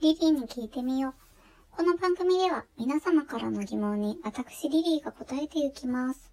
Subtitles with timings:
[0.00, 1.14] リリーに聞いてみよう。
[1.76, 6.32] この番組では皆様からの疑問に私リリーが答えていきます。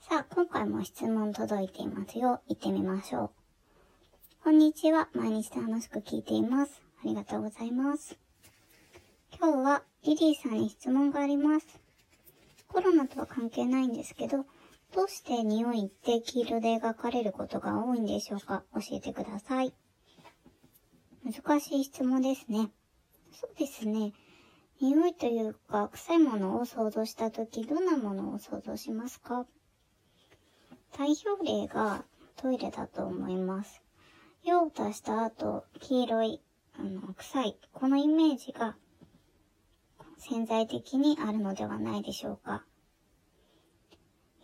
[0.00, 2.40] さあ、今回も質問届いていますよ。
[2.48, 3.30] 行ってみましょう。
[4.42, 5.08] こんにちは。
[5.14, 6.82] 毎日楽しく聞いています。
[7.04, 8.18] ありがとうございます。
[9.38, 11.66] 今日はリリーさんに質問があります。
[12.66, 14.46] コロナとは関係ないんですけど、
[14.94, 18.64] どうして匂いって黄色で描かれることが多いんでしょうか？
[18.74, 19.74] 教えてください。
[21.24, 22.70] 難しい質問ですね。
[23.32, 24.12] そうですね。
[24.80, 29.46] 匂いというか、臭いものを想像したとき、どんなものを想像しますか？
[30.96, 32.04] 代表例が
[32.36, 33.82] トイレだと思います。
[34.44, 36.40] 用を足した後、黄色い、
[36.78, 38.76] あの、臭い、このイメージが
[40.18, 42.64] 潜在的にあるのではないでしょうか？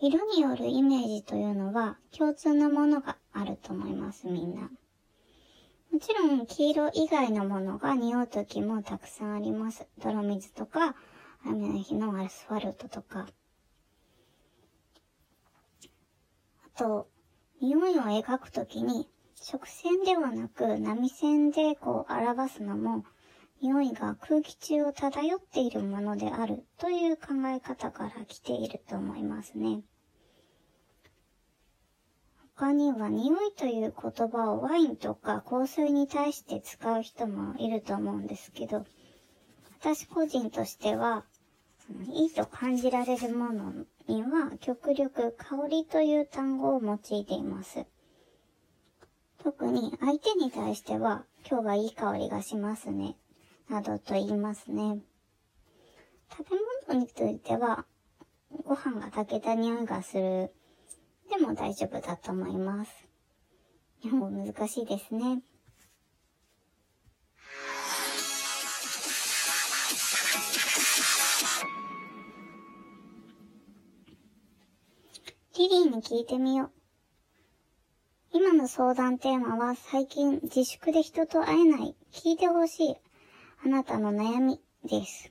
[0.05, 4.63] 色によるイメージというのは共通のものがあると思います、みんな。
[5.93, 9.87] もちろん黄色以外のものが匂う時もたくさんあります。
[10.03, 10.97] 泥水とか、
[11.47, 13.29] 雨の日のアスファルトとか。
[16.67, 17.07] あと、
[17.61, 19.09] 匂いを描くときに
[19.53, 23.05] 直線ではなく波線でこう表すのも
[23.61, 29.83] 匂いが空気中を漂っているものであるという考え方から来ていると思いますね。
[32.63, 38.87] 他には匂いという言葉をワインとか香水に対して使う人もいると思うんですけど、
[39.81, 41.25] 私個人としては、
[42.13, 43.73] いいと感じられるもの
[44.07, 47.85] には極力香りという単語を用いています。
[49.43, 53.17] 特に相手に対しては今日はいい香りがしますね。
[53.69, 55.01] などと言いますね。
[56.31, 56.57] 食べ
[56.93, 57.87] 物については
[58.65, 60.53] ご飯が炊けた匂いがする
[61.43, 62.91] も大丈夫だと思います。
[64.01, 65.43] 日本語難しいですね。
[75.59, 76.71] リリーに聞いてみよう。
[78.33, 82.97] 今の相談テーマは最近自粛で人と会えない、聞いてほしい、
[83.65, 85.31] あなたの悩みです。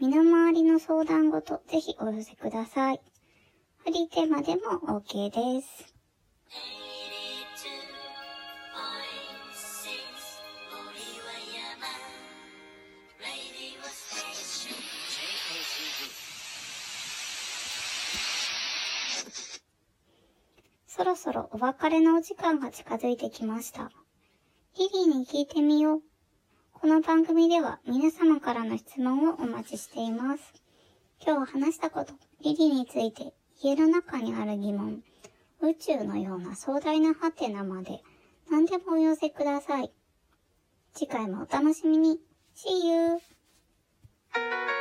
[0.00, 3.00] 身の回りの相談ごとぜひお寄せください。
[3.86, 4.62] フリーテーマでも
[4.98, 5.94] OK です。
[20.88, 23.92] そろそろお別れのお時間が近づいてきました。
[24.76, 26.00] リリーに聞いてみよう。
[26.72, 30.54] この番組では皆様からの質問をお待ちしています。
[31.24, 33.32] 今日話したこと、リリーについて、
[33.66, 35.02] 家の中にある疑問、
[35.60, 38.00] 宇宙のような壮大なハテナまで
[38.48, 39.90] 何でもお寄せください。
[40.94, 42.20] 次回もお楽しみに。
[42.54, 44.75] See you!